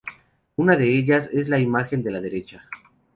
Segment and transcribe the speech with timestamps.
[0.55, 2.67] Una de ellas es la imagen de la derecha.